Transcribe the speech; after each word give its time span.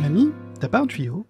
Mamie, 0.00 0.32
t'as 0.60 0.68
pas 0.68 0.80
un 0.80 0.86
tuyau? 0.86 1.26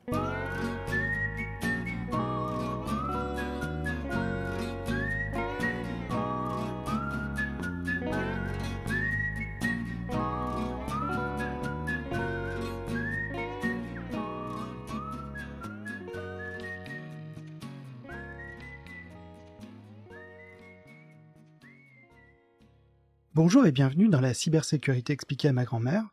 Bonjour 23.34 23.66
et 23.66 23.72
bienvenue 23.72 24.08
dans 24.08 24.20
la 24.20 24.32
cybersécurité 24.32 25.12
expliquée 25.12 25.48
à 25.48 25.52
ma 25.52 25.64
grand-mère, 25.64 26.04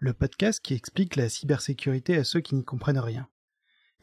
le 0.00 0.12
podcast 0.12 0.60
qui 0.62 0.74
explique 0.74 1.16
la 1.16 1.28
cybersécurité 1.28 2.16
à 2.16 2.24
ceux 2.24 2.40
qui 2.40 2.54
n'y 2.54 2.64
comprennent 2.64 2.98
rien. 2.98 3.28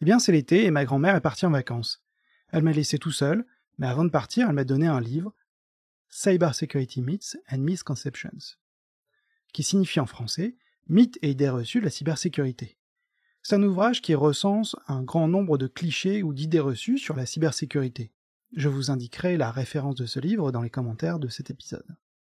Eh 0.02 0.06
bien, 0.06 0.20
c'est 0.20 0.32
l'été 0.32 0.66
et 0.66 0.72
ma 0.72 0.86
grand-mère 0.86 1.16
est 1.16 1.22
partie 1.22 1.46
en 1.46 1.52
vacances. 1.52 2.04
Elle 2.52 2.64
m'a 2.64 2.74
laissé 2.74 2.98
tout 2.98 3.12
seul, 3.12 3.46
mais 3.78 3.88
avant 3.88 4.04
de 4.04 4.10
partir, 4.10 4.48
elle 4.48 4.56
m'a 4.56 4.66
donné 4.66 4.88
un 4.88 5.00
livre, 5.00 5.34
Cybersecurity 6.10 7.02
Myths 7.02 7.38
and 7.52 7.60
Misconceptions, 7.60 8.58
qui 9.54 9.64
signifie 9.64 10.00
en 10.00 10.06
français 10.06 10.56
Mythes 10.88 11.18
et 11.22 11.32
idées 11.32 11.50
reçues 11.50 11.80
de 11.80 11.86
la 11.86 11.92
cybersécurité. 11.92 12.78
C'est 13.42 13.56
un 13.56 13.64
ouvrage 13.64 14.02
qui 14.02 14.16
recense 14.16 14.76
un 14.88 15.02
grand 15.02 15.28
nombre 15.28 15.58
de 15.58 15.68
clichés 15.68 16.24
ou 16.24 16.34
d'idées 16.34 16.60
reçues 16.60 16.98
sur 16.98 17.16
la 17.16 17.26
cybersécurité. 17.26 18.12
Je 18.56 18.70
vous 18.70 18.92
indiquerai 18.92 19.38
la 19.38 19.52
référence 19.52 19.96
de 19.96 20.06
ce 20.06 20.20
livre 20.20 20.52
dans 20.52 20.62
les 20.62 20.70
commentaires 20.70 21.20
de 21.20 21.28
cet 21.28 21.50
épisode. 21.50 21.86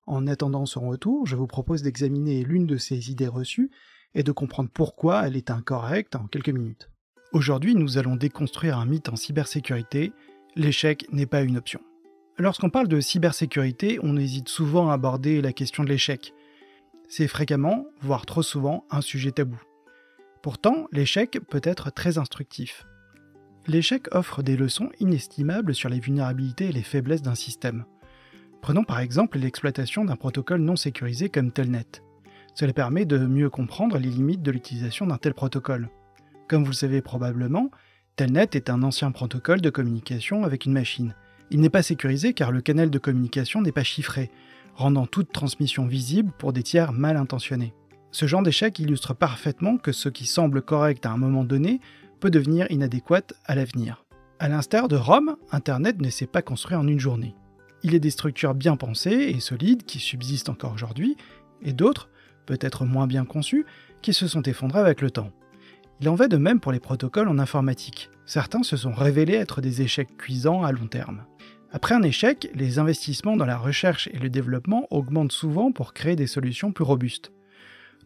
En 0.08 0.26
attendant 0.26 0.64
son 0.64 0.88
retour, 0.88 1.26
je 1.26 1.36
vous 1.36 1.46
propose 1.46 1.82
d'examiner 1.82 2.42
l'une 2.42 2.66
de 2.66 2.78
ces 2.78 3.10
idées 3.10 3.28
reçues 3.28 3.70
et 4.14 4.22
de 4.22 4.32
comprendre 4.32 4.70
pourquoi 4.72 5.26
elle 5.26 5.36
est 5.36 5.50
incorrecte 5.50 6.16
en 6.16 6.26
quelques 6.26 6.48
minutes. 6.48 6.88
Aujourd'hui, 7.34 7.74
nous 7.74 7.98
allons 7.98 8.16
déconstruire 8.16 8.78
un 8.78 8.86
mythe 8.86 9.10
en 9.10 9.16
cybersécurité, 9.16 10.14
l'échec 10.56 11.06
n'est 11.12 11.26
pas 11.26 11.42
une 11.42 11.58
option. 11.58 11.80
Lorsqu'on 12.38 12.70
parle 12.70 12.88
de 12.88 13.00
cybersécurité, 13.00 13.98
on 14.02 14.16
hésite 14.16 14.48
souvent 14.48 14.88
à 14.88 14.94
aborder 14.94 15.42
la 15.42 15.52
question 15.52 15.84
de 15.84 15.90
l'échec. 15.90 16.32
C'est 17.06 17.28
fréquemment, 17.28 17.84
voire 18.00 18.24
trop 18.24 18.42
souvent, 18.42 18.86
un 18.90 19.02
sujet 19.02 19.32
tabou. 19.32 19.60
Pourtant, 20.42 20.86
l'échec 20.90 21.38
peut 21.50 21.60
être 21.62 21.92
très 21.92 22.16
instructif. 22.16 22.86
L'échec 23.66 24.06
offre 24.12 24.42
des 24.42 24.56
leçons 24.56 24.88
inestimables 25.00 25.74
sur 25.74 25.90
les 25.90 26.00
vulnérabilités 26.00 26.70
et 26.70 26.72
les 26.72 26.82
faiblesses 26.82 27.20
d'un 27.20 27.34
système. 27.34 27.84
Prenons 28.60 28.84
par 28.84 29.00
exemple 29.00 29.38
l'exploitation 29.38 30.04
d'un 30.04 30.16
protocole 30.16 30.60
non 30.60 30.76
sécurisé 30.76 31.28
comme 31.28 31.52
Telnet. 31.52 32.02
Cela 32.54 32.72
permet 32.72 33.04
de 33.04 33.18
mieux 33.18 33.50
comprendre 33.50 33.98
les 33.98 34.10
limites 34.10 34.42
de 34.42 34.50
l'utilisation 34.50 35.06
d'un 35.06 35.16
tel 35.16 35.34
protocole. 35.34 35.88
Comme 36.48 36.64
vous 36.64 36.70
le 36.70 36.74
savez 36.74 37.00
probablement, 37.02 37.70
Telnet 38.16 38.48
est 38.52 38.68
un 38.68 38.82
ancien 38.82 39.12
protocole 39.12 39.60
de 39.60 39.70
communication 39.70 40.44
avec 40.44 40.66
une 40.66 40.72
machine. 40.72 41.14
Il 41.50 41.60
n'est 41.60 41.70
pas 41.70 41.82
sécurisé 41.82 42.34
car 42.34 42.50
le 42.50 42.60
canal 42.60 42.90
de 42.90 42.98
communication 42.98 43.62
n'est 43.62 43.72
pas 43.72 43.84
chiffré, 43.84 44.30
rendant 44.74 45.06
toute 45.06 45.32
transmission 45.32 45.86
visible 45.86 46.32
pour 46.38 46.52
des 46.52 46.62
tiers 46.62 46.92
mal 46.92 47.16
intentionnés. 47.16 47.74
Ce 48.10 48.26
genre 48.26 48.42
d'échec 48.42 48.78
illustre 48.78 49.14
parfaitement 49.14 49.76
que 49.76 49.92
ce 49.92 50.08
qui 50.08 50.26
semble 50.26 50.62
correct 50.62 51.06
à 51.06 51.10
un 51.10 51.16
moment 51.16 51.44
donné 51.44 51.80
peut 52.20 52.30
devenir 52.30 52.66
inadéquat 52.70 53.22
à 53.44 53.54
l'avenir. 53.54 54.04
A 54.40 54.48
l'instar 54.48 54.88
de 54.88 54.96
Rome, 54.96 55.36
Internet 55.52 56.00
ne 56.00 56.10
s'est 56.10 56.26
pas 56.26 56.42
construit 56.42 56.76
en 56.76 56.86
une 56.86 57.00
journée. 57.00 57.34
Il 57.82 57.94
est 57.94 58.00
des 58.00 58.10
structures 58.10 58.54
bien 58.54 58.76
pensées 58.76 59.32
et 59.34 59.40
solides 59.40 59.84
qui 59.84 59.98
subsistent 59.98 60.48
encore 60.48 60.72
aujourd'hui, 60.72 61.16
et 61.62 61.72
d'autres, 61.72 62.08
peut-être 62.46 62.84
moins 62.84 63.06
bien 63.06 63.24
conçues, 63.24 63.66
qui 64.02 64.12
se 64.12 64.26
sont 64.26 64.42
effondrées 64.42 64.80
avec 64.80 65.00
le 65.00 65.10
temps. 65.10 65.32
Il 66.00 66.08
en 66.08 66.14
va 66.14 66.28
de 66.28 66.36
même 66.36 66.60
pour 66.60 66.72
les 66.72 66.80
protocoles 66.80 67.28
en 67.28 67.38
informatique. 67.38 68.10
Certains 68.26 68.62
se 68.62 68.76
sont 68.76 68.92
révélés 68.92 69.34
être 69.34 69.60
des 69.60 69.82
échecs 69.82 70.16
cuisants 70.16 70.62
à 70.62 70.72
long 70.72 70.86
terme. 70.86 71.24
Après 71.70 71.94
un 71.94 72.02
échec, 72.02 72.50
les 72.54 72.78
investissements 72.78 73.36
dans 73.36 73.44
la 73.44 73.58
recherche 73.58 74.08
et 74.12 74.18
le 74.18 74.30
développement 74.30 74.86
augmentent 74.90 75.32
souvent 75.32 75.72
pour 75.72 75.92
créer 75.92 76.16
des 76.16 76.26
solutions 76.26 76.72
plus 76.72 76.84
robustes. 76.84 77.32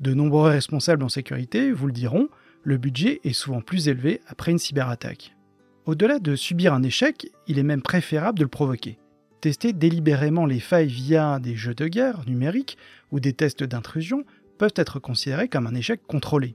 De 0.00 0.14
nombreux 0.14 0.48
responsables 0.48 1.04
en 1.04 1.08
sécurité 1.08 1.70
vous 1.70 1.86
le 1.86 1.92
diront, 1.92 2.28
le 2.64 2.76
budget 2.76 3.20
est 3.24 3.32
souvent 3.32 3.60
plus 3.60 3.88
élevé 3.88 4.20
après 4.26 4.52
une 4.52 4.58
cyberattaque. 4.58 5.36
Au-delà 5.84 6.18
de 6.18 6.34
subir 6.34 6.74
un 6.74 6.82
échec, 6.82 7.28
il 7.46 7.58
est 7.58 7.64
même 7.64 7.82
préférable 7.82 8.38
de 8.38 8.44
le 8.44 8.48
provoquer. 8.48 8.98
Tester 9.42 9.72
délibérément 9.72 10.46
les 10.46 10.60
failles 10.60 10.86
via 10.86 11.40
des 11.40 11.56
jeux 11.56 11.74
de 11.74 11.88
guerre 11.88 12.22
numériques 12.28 12.78
ou 13.10 13.18
des 13.18 13.32
tests 13.32 13.64
d'intrusion 13.64 14.24
peuvent 14.56 14.74
être 14.76 15.00
considérés 15.00 15.48
comme 15.48 15.66
un 15.66 15.74
échec 15.74 16.00
contrôlé. 16.06 16.54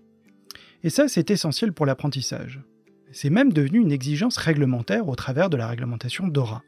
Et 0.86 0.90
ça, 0.90 1.10
c'est 1.10 1.30
essentiel 1.30 1.74
pour 1.74 1.86
l'apprentissage. 1.86 2.62
C'est 3.12 3.30
même 3.30 3.52
devenu 3.52 3.80
une 3.80 3.92
exigence 3.92 4.38
réglementaire 4.38 5.10
au 5.10 5.16
travers 5.16 5.50
de 5.50 5.58
la 5.58 5.68
réglementation 5.68 6.30
DORA. 6.30 6.64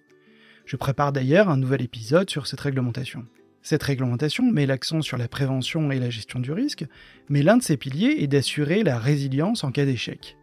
Je 0.66 0.76
prépare 0.76 1.14
d'ailleurs 1.14 1.48
un 1.48 1.56
nouvel 1.56 1.82
épisode 1.82 2.30
sur 2.30 2.48
cette 2.48 2.60
réglementation. 2.60 3.26
Cette 3.62 3.84
réglementation 3.84 4.52
met 4.52 4.66
l'accent 4.66 5.02
sur 5.02 5.16
la 5.16 5.30
prévention 5.30 5.90
et 5.90 6.00
la 6.00 6.10
gestion 6.10 6.42
du 6.42 6.52
risque, 6.52 6.84
mais 7.30 7.44
l'un 7.44 7.56
de 7.56 7.64
ses 7.64 7.78
piliers 7.78 8.18
est 8.20 8.28
d'assurer 8.28 8.84
la 8.84 9.00
résilience 9.00 9.64
en 9.64 9.72
cas 9.72 9.86
d'échec. 9.86 10.36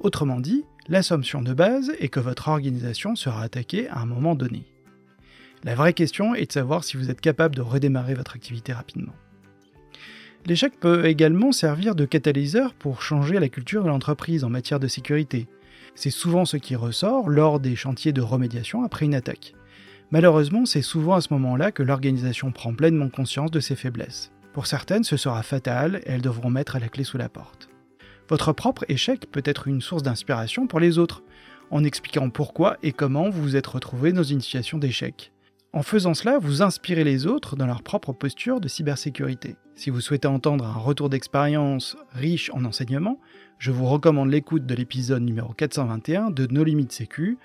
Autrement 0.00 0.40
dit, 0.40 0.64
l'assumption 0.88 1.40
de 1.40 1.54
base 1.54 1.92
est 2.00 2.08
que 2.08 2.18
votre 2.18 2.48
organisation 2.48 3.14
sera 3.14 3.42
attaquée 3.44 3.86
à 3.90 4.00
un 4.00 4.06
moment 4.06 4.34
donné. 4.34 4.66
La 5.62 5.74
vraie 5.74 5.92
question 5.92 6.34
est 6.34 6.46
de 6.46 6.52
savoir 6.52 6.84
si 6.84 6.96
vous 6.96 7.10
êtes 7.10 7.20
capable 7.20 7.54
de 7.54 7.60
redémarrer 7.60 8.14
votre 8.14 8.34
activité 8.34 8.72
rapidement. 8.72 9.12
L'échec 10.46 10.80
peut 10.80 11.04
également 11.04 11.52
servir 11.52 11.94
de 11.94 12.06
catalyseur 12.06 12.72
pour 12.72 13.02
changer 13.02 13.38
la 13.38 13.50
culture 13.50 13.82
de 13.82 13.88
l'entreprise 13.88 14.42
en 14.42 14.48
matière 14.48 14.80
de 14.80 14.88
sécurité. 14.88 15.48
C'est 15.94 16.10
souvent 16.10 16.46
ce 16.46 16.56
qui 16.56 16.76
ressort 16.76 17.28
lors 17.28 17.60
des 17.60 17.76
chantiers 17.76 18.14
de 18.14 18.22
remédiation 18.22 18.84
après 18.84 19.04
une 19.04 19.14
attaque. 19.14 19.54
Malheureusement, 20.10 20.64
c'est 20.64 20.80
souvent 20.80 21.14
à 21.14 21.20
ce 21.20 21.32
moment-là 21.34 21.72
que 21.72 21.82
l'organisation 21.82 22.52
prend 22.52 22.72
pleinement 22.72 23.10
conscience 23.10 23.50
de 23.50 23.60
ses 23.60 23.76
faiblesses. 23.76 24.32
Pour 24.54 24.66
certaines, 24.66 25.04
ce 25.04 25.18
sera 25.18 25.42
fatal 25.42 26.00
et 26.06 26.10
elles 26.12 26.22
devront 26.22 26.50
mettre 26.50 26.78
la 26.78 26.88
clé 26.88 27.04
sous 27.04 27.18
la 27.18 27.28
porte. 27.28 27.68
Votre 28.30 28.52
propre 28.52 28.84
échec 28.88 29.26
peut 29.30 29.42
être 29.44 29.68
une 29.68 29.82
source 29.82 30.02
d'inspiration 30.02 30.66
pour 30.66 30.80
les 30.80 30.98
autres, 30.98 31.22
en 31.70 31.84
expliquant 31.84 32.30
pourquoi 32.30 32.78
et 32.82 32.92
comment 32.92 33.28
vous 33.28 33.42
vous 33.42 33.56
êtes 33.56 33.66
retrouvé 33.66 34.12
dans 34.12 34.22
une 34.22 34.40
situation 34.40 34.78
d'échec. 34.78 35.32
En 35.72 35.82
faisant 35.82 36.14
cela, 36.14 36.38
vous 36.38 36.62
inspirez 36.62 37.04
les 37.04 37.26
autres 37.26 37.54
dans 37.54 37.66
leur 37.66 37.84
propre 37.84 38.12
posture 38.12 38.60
de 38.60 38.66
cybersécurité. 38.66 39.56
Si 39.76 39.90
vous 39.90 40.00
souhaitez 40.00 40.26
entendre 40.26 40.66
un 40.66 40.74
retour 40.74 41.08
d'expérience 41.08 41.96
riche 42.10 42.50
en 42.52 42.64
enseignements, 42.64 43.20
je 43.58 43.70
vous 43.70 43.86
recommande 43.86 44.30
l'écoute 44.30 44.66
de 44.66 44.74
l'épisode 44.74 45.22
numéro 45.22 45.52
421 45.52 46.32
de 46.32 46.48
No 46.48 46.64
Limits 46.64 46.90
Sécu, 46.90 47.38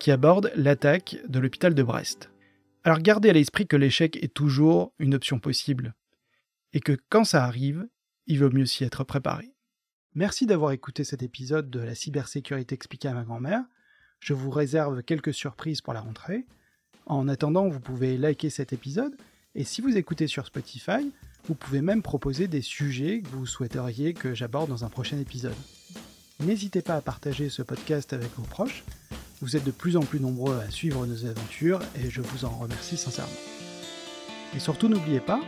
qui 0.00 0.10
aborde 0.10 0.50
l'attaque 0.56 1.18
de 1.28 1.38
l'hôpital 1.38 1.72
de 1.74 1.82
Brest. 1.84 2.32
Alors 2.82 2.98
gardez 2.98 3.30
à 3.30 3.32
l'esprit 3.32 3.68
que 3.68 3.76
l'échec 3.76 4.16
est 4.20 4.34
toujours 4.34 4.92
une 4.98 5.14
option 5.14 5.38
possible, 5.38 5.94
et 6.72 6.80
que 6.80 6.96
quand 7.10 7.24
ça 7.24 7.44
arrive, 7.44 7.86
il 8.26 8.40
vaut 8.40 8.50
mieux 8.50 8.66
s'y 8.66 8.82
être 8.82 9.04
préparé. 9.04 9.54
Merci 10.16 10.46
d'avoir 10.46 10.72
écouté 10.72 11.04
cet 11.04 11.22
épisode 11.22 11.70
de 11.70 11.78
la 11.78 11.94
cybersécurité 11.94 12.74
expliquée 12.74 13.08
à 13.08 13.14
ma 13.14 13.22
grand-mère. 13.22 13.62
Je 14.18 14.34
vous 14.34 14.50
réserve 14.50 15.04
quelques 15.04 15.32
surprises 15.32 15.80
pour 15.80 15.94
la 15.94 16.00
rentrée. 16.00 16.44
En 17.06 17.28
attendant, 17.28 17.68
vous 17.68 17.80
pouvez 17.80 18.16
liker 18.16 18.50
cet 18.50 18.72
épisode, 18.72 19.12
et 19.54 19.64
si 19.64 19.80
vous 19.80 19.96
écoutez 19.96 20.26
sur 20.26 20.46
Spotify, 20.46 21.10
vous 21.46 21.54
pouvez 21.54 21.80
même 21.80 22.02
proposer 22.02 22.46
des 22.46 22.62
sujets 22.62 23.20
que 23.20 23.28
vous 23.28 23.46
souhaiteriez 23.46 24.14
que 24.14 24.34
j'aborde 24.34 24.70
dans 24.70 24.84
un 24.84 24.88
prochain 24.88 25.18
épisode. 25.18 25.56
N'hésitez 26.40 26.82
pas 26.82 26.94
à 26.94 27.00
partager 27.00 27.48
ce 27.48 27.62
podcast 27.62 28.12
avec 28.12 28.30
vos 28.36 28.44
proches, 28.44 28.84
vous 29.40 29.56
êtes 29.56 29.64
de 29.64 29.72
plus 29.72 29.96
en 29.96 30.02
plus 30.02 30.20
nombreux 30.20 30.60
à 30.60 30.70
suivre 30.70 31.04
nos 31.04 31.26
aventures 31.26 31.80
et 31.96 32.10
je 32.10 32.20
vous 32.20 32.44
en 32.44 32.50
remercie 32.50 32.96
sincèrement. 32.96 33.32
Et 34.54 34.60
surtout 34.60 34.88
n'oubliez 34.88 35.20
pas, 35.20 35.40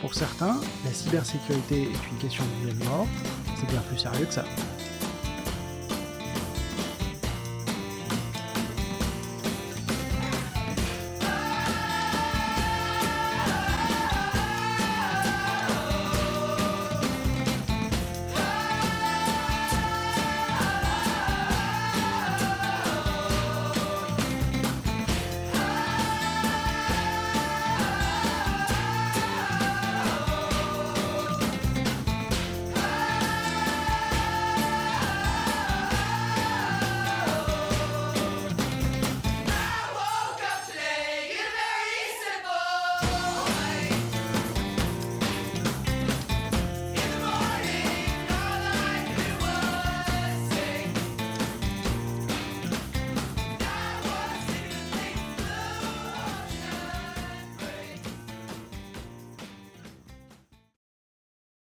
pour 0.00 0.14
certains, 0.14 0.58
la 0.84 0.92
cybersécurité 0.92 1.82
est 1.82 2.10
une 2.10 2.18
question 2.18 2.44
de 2.44 2.66
vie 2.66 2.70
et 2.70 2.78
de 2.80 2.84
mort, 2.84 3.06
c'est 3.60 3.68
bien 3.68 3.82
plus 3.82 3.98
sérieux 3.98 4.26
que 4.26 4.34
ça. 4.34 4.44